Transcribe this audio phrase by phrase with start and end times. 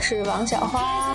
[0.00, 1.14] 是王小花。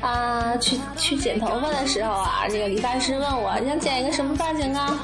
[0.00, 4.98] 啊，去去剪头发的时候啊，那个理发师问我你想剪一个什么发型啊？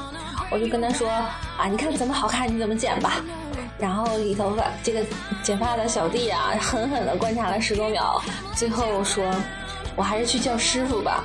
[0.49, 3.21] 我就跟他说啊，你看怎么好看你怎么剪吧。
[3.77, 5.05] 然后理头发这个
[5.43, 8.19] 剪发的小弟啊，狠狠的观察了十多秒，
[8.55, 9.23] 最后说，
[9.95, 11.23] 我还是去叫师傅吧。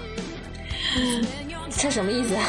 [1.71, 2.45] 这什么意思啊？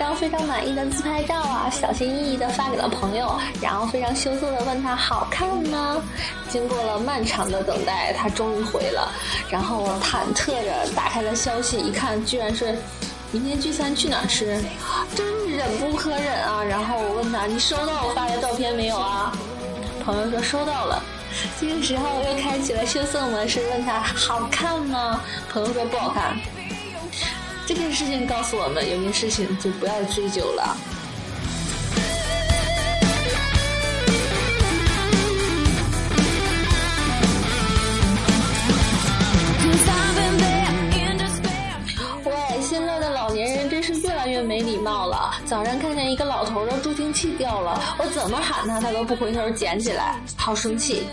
[0.00, 6.02] 张非常满意的自拍照啊，小心翼翼的发给了朋友，然后非常羞涩的问他好看吗？
[6.48, 9.12] 经过了漫长的等待，他终于回了，
[9.50, 12.74] 然后忐忑着打开了消息，一看居然是
[13.30, 14.58] 明天聚餐去哪儿吃，
[15.14, 16.64] 真是忍不可忍啊！
[16.64, 19.30] 然后我问他你收到我发的照片没有啊？
[20.02, 21.02] 朋友说收到了，
[21.60, 25.20] 这个时候又开启了羞涩模式，问他好看吗？
[25.52, 26.38] 朋友说不好看。
[27.72, 30.76] 这件事情告诉我们，有些事情就不要追究了。
[42.24, 45.36] 喂，现在的老年人真是越来越没礼貌了。
[45.46, 51.06] 早上看见一个老头的助听器掉了，我怎么喊他，他都不回头捡起来，好生气。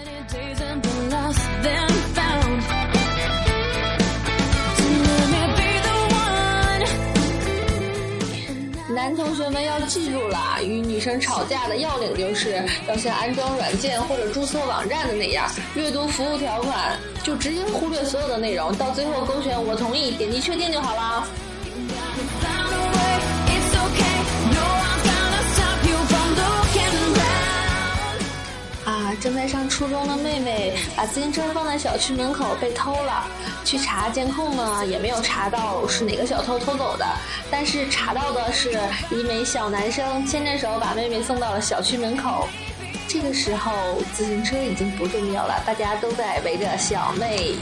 [8.98, 21.28] 男同学们要记住了，与女生吵架的要领就是要像安装软件或者注册网站的那样，阅读服务条款，就直接忽略所有的内容，到最后勾选我同意，点击确定就好了。
[29.20, 33.26] 正在上初中的妹妹把自行车放在小区门口被偷了，
[33.66, 37.06] 去查监控呢，也没有查到是哪个小偷偷走的，
[37.50, 42.48] 但是查到的是一枚小男生牵着手把妹妹送到了小区门口。
[43.08, 43.72] 这个时候
[44.14, 47.56] 自行车已经不重要了，大家都在围着小妹。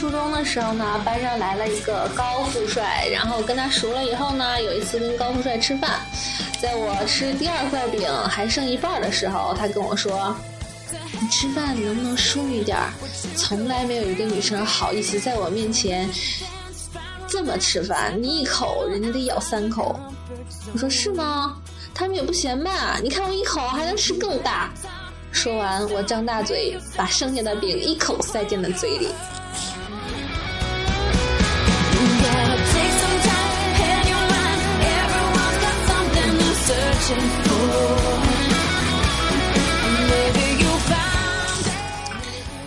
[0.00, 6.00] 初中的时候呢，班上来了一个高富帅，然后跟他熟了以后呢，有一次跟高富帅吃饭，
[6.58, 10.34] 在我吃第二块饼还剩一半的时候，他跟我说
[11.20, 12.88] ：“你吃饭能不能淑女点儿？
[13.36, 16.08] 从来没有一个女生好意思在我面前
[17.28, 20.00] 这么吃饭，你一口人家得咬三口。”
[20.72, 21.58] 我说：“是吗？
[21.92, 24.70] 他们也不嫌慢，你看我一口还能吃更大。”
[25.30, 29.10] 说完，我张大嘴，把剩下的饼一口塞进了嘴里。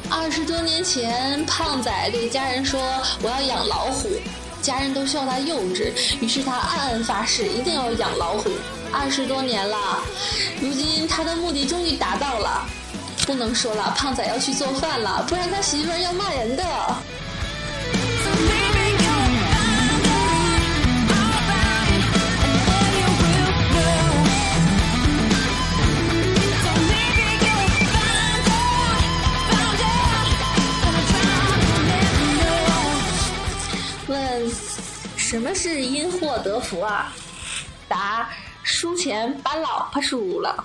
[0.10, 2.82] 二十多年前，胖仔对家人说
[3.22, 4.10] ：“我要养老虎。”
[4.60, 8.50] 家人都笑他幼稚，于是他暗暗发誓一定要养老虎。
[8.92, 10.04] 二十多年了，
[10.60, 12.66] 如今他的目的终于达到了。
[13.28, 16.64] 不能说了，胖仔要去做饭了，不然他媳妇儿要骂人的。
[35.34, 37.12] 什么是因祸得福啊？
[37.88, 38.30] 答：
[38.62, 40.64] 输钱把老婆输了。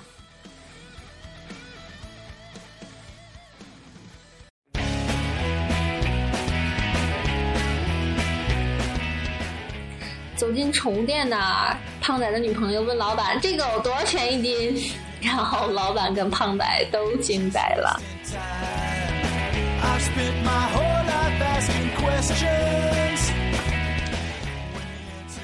[10.36, 14.92] 走进宠物店呢，胖仔的女朋友问老板：“这狗多少钱一斤？”
[15.22, 17.98] 然后老板跟胖仔都惊呆了。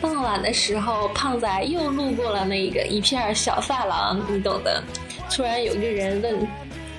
[0.05, 4.85] 傍晚的时候，胖仔又路过了那个一片小发廊，你懂的。
[5.31, 6.47] 突然有个人问，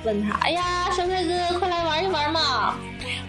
[0.04, 2.76] 问他：“哎呀，小帅哥，快来玩一玩嘛！”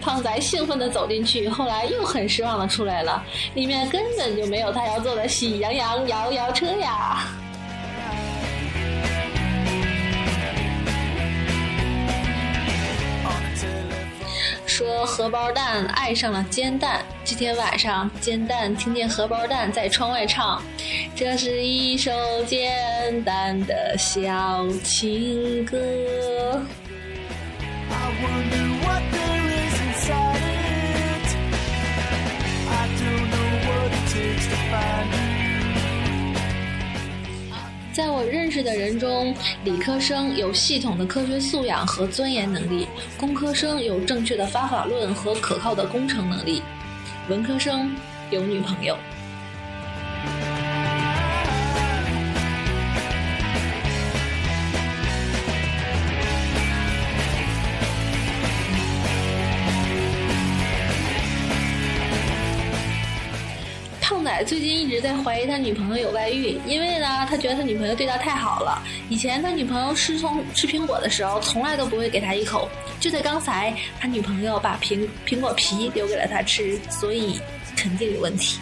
[0.01, 7.19] 胖仔兴奋地走进去，后来又很失望地出来了，里面根本就没有他要坐的喜羊羊摇摇车呀。
[15.17, 17.03] 荷包蛋爱上了煎蛋。
[17.25, 20.61] 这天晚上，煎蛋听见荷包蛋在窗外唱
[21.17, 22.11] ：“这是一首
[22.45, 25.75] 煎蛋的小情歌。”
[37.97, 39.33] 在我认识的人中，
[39.63, 46.61] 理科生有系统的科学素养和钻研能力，工科生有正确的方法论和可靠的工程能力，
[47.27, 47.91] 文科生
[48.29, 48.95] 有女朋友。
[64.07, 68.81] 胖仔最近一直在怀疑他女朋友有外遇，因为呢，他觉得他女朋友对他太好了。
[69.09, 72.69] 以前他女朋友吃从吃苹果的时候，从来都不会给他一口。
[73.01, 77.37] 就在刚才，他女朋友把苹苹果皮留给了他吃，所以
[77.75, 78.61] 肯定有问题。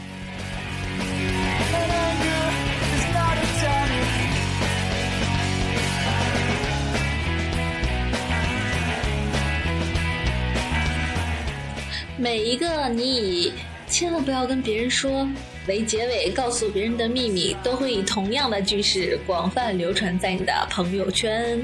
[12.17, 13.53] 每一个你以
[13.95, 15.25] 千万不要跟别人说。
[15.69, 21.57] 为结尾告诉别人的秘密，都会以同样的句式广泛流传在你的朋友圈。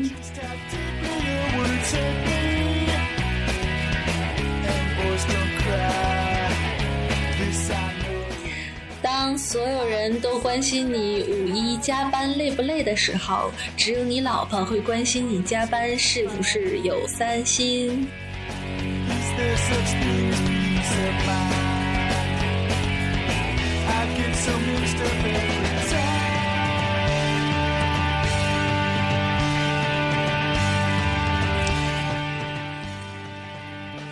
[9.01, 18.07] 当所有人都关心你五一加班累不累的时候，只有你老婆会关心你加班是不是有三心。
[24.33, 25.71] someone step in.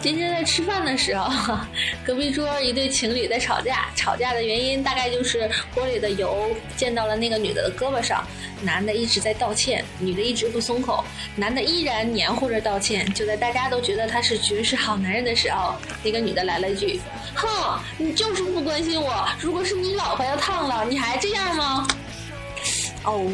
[0.09, 1.55] 今天在吃饭的时候，
[2.03, 3.91] 隔壁桌一对情侣在吵架。
[3.95, 8.27] 吵架的原因大概就是锅里的油溅到了那个女的的胳膊上，
[8.63, 13.05] 男的一直在道歉，女的一直不松口，男的依然黏糊着道歉。
[13.13, 16.99] 就在大家都觉得他是绝世好男人的时候，那个女的来了一句
[17.35, 19.29] ：“哼，你就是不关心我。
[19.39, 21.87] 如果是你老婆要烫了，你还这样吗？”
[23.05, 23.31] 哦。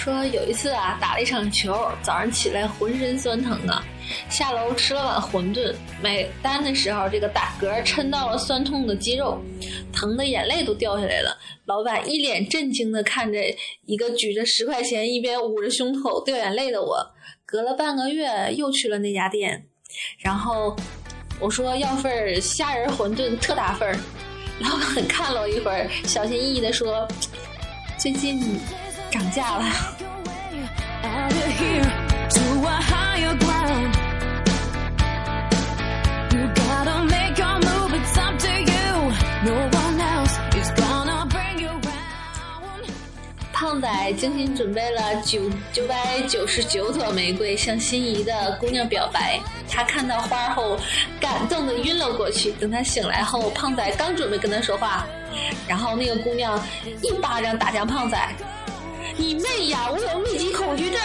[0.00, 3.84] 说有一次啊，打了一场球，早上起来浑身酸疼啊，
[4.30, 9.38] 下楼吃了碗馄饨，买单的时候这个打嗝抻到了酸痛的肌肉，
[9.92, 11.36] 疼的眼泪都掉下来了。
[11.66, 13.38] 老板一脸震惊的看着
[13.84, 17.06] 一个举着十块钱一边捂着胸口掉眼泪的我，
[17.44, 19.66] 隔了半个月又去了那家店，
[20.20, 20.74] 然后
[21.38, 23.94] 我说要份虾仁馄饨特大份儿，
[24.60, 27.06] 老板看了我一会儿，小心翼翼的说，
[27.98, 28.40] 最近。
[29.10, 29.64] 涨价了。
[43.52, 45.38] 胖仔精心准备了九
[45.70, 49.38] 九百九十九朵玫瑰，向心仪的姑娘表白。
[49.68, 50.78] 他看到花后，
[51.20, 52.52] 感动的晕了过去。
[52.52, 55.06] 等他醒来后，胖仔刚准备跟他说话，
[55.68, 56.58] 然后那个姑娘
[57.02, 58.18] 一巴掌打向胖仔。
[59.20, 59.86] 你妹呀！
[59.90, 60.98] 我有密集恐惧症。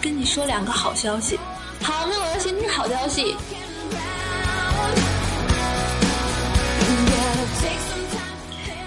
[0.00, 1.38] 跟你说两个好消息。
[1.82, 3.36] 好，那我要先听好消息。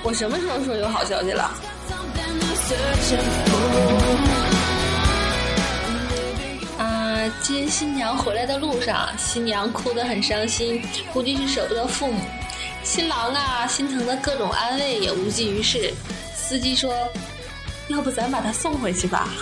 [0.02, 1.54] 我什么时候说有好消息了？
[7.42, 12.20] 接新娘回来的路上，新娘哭得很伤心，估计是舍不得父母。
[12.84, 15.94] 新郎啊，心疼的各种安慰也无济于事。
[16.36, 16.94] 司机说
[17.88, 19.34] ：“要不咱把她送回去吧。”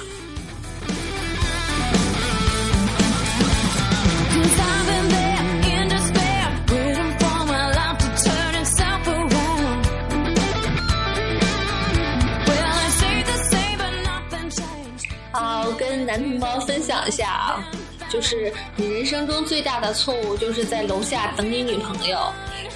[15.82, 17.66] 跟男同胞分享一下啊。
[18.08, 22.20] 就是你人生中最大的错误，就是在楼下等你女朋友。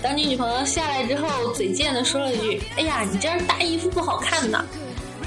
[0.01, 4.65] 等你女朋友下来之后，嘴贱的说了一句：“哎呀，你这样搭衣服不好看呢。”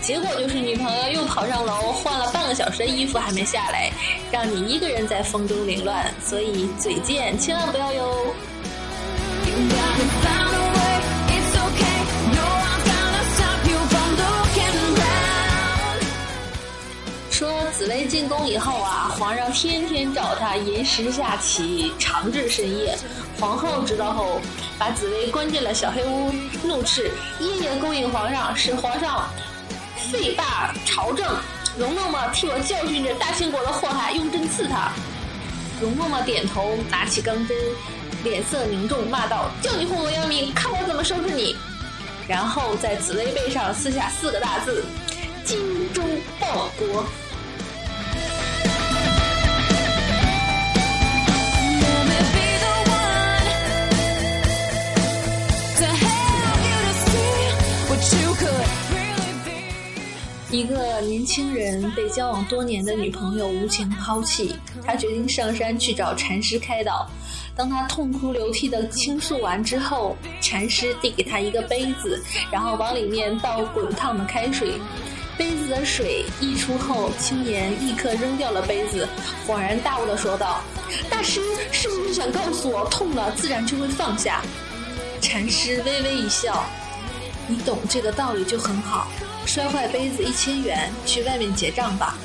[0.01, 3.91] 结果就是女朋友又跑上楼换了半个小时的衣服还没下来，
[4.33, 6.07] 让你一个人在风中凌乱。
[6.25, 8.35] 所以嘴贱千万不要哟。
[17.79, 22.99] 紫薇进宫以后啊，皇上天天找她吟诗下棋，长至深夜。
[23.39, 24.41] 皇后知道后，
[24.77, 26.33] 把紫薇关进了小黑屋，
[26.65, 29.31] 怒斥夜夜勾引皇上，使皇上
[30.11, 31.25] 废罢朝政。
[31.79, 34.91] 容嬷嬷替我教训这大清国的祸害，用针刺他。
[35.81, 37.57] 容嬷嬷点头，拿起钢针，
[38.25, 41.55] 脸色凝重，骂道：“叫你祸国殃民，看我怎么收拾你！”
[42.27, 44.85] 然后在紫薇背上撕下四个大字
[45.47, 45.61] ：“精
[45.95, 46.05] 忠
[46.41, 47.05] 报国。”
[60.59, 67.09] 一个年轻人被交往多年的女朋友无情抛弃，他决定上山去找禅师开导。
[67.55, 74.81] 当他痛哭流涕的倾诉完之后，禅师递给他一个杯子，然后往里面倒滚烫的开水。
[75.37, 79.07] 杯子的水溢出后，青年立刻扔掉了杯子，
[79.47, 80.61] 恍然大悟的说道
[81.09, 84.43] ：“大师是不是想告诉我，痛了自然就会放下？”
[85.23, 86.65] 禅师微微一笑
[87.49, 89.09] ：“你懂这个道理就很好。
[89.47, 92.17] 摔坏杯子一千元，去外面结账吧。”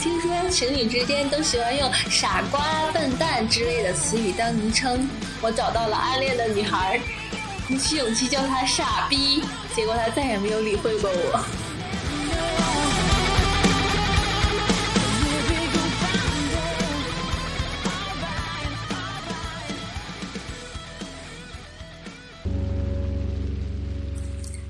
[0.00, 5.06] 听说情侣之间都喜欢用“傻瓜”“笨蛋”之类的词语当昵称。
[5.42, 6.98] 我找到了暗恋的女孩，
[7.66, 9.42] 鼓起勇气叫他“傻逼”，
[9.74, 11.44] 结果他再也没有理会过我。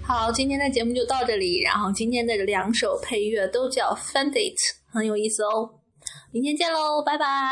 [0.06, 1.60] 好，今天的节目就到这里。
[1.62, 5.68] 然后今天的两首配乐都叫《f a n d i t 很有意思哦。
[6.30, 7.26] 明天见喽，拜拜。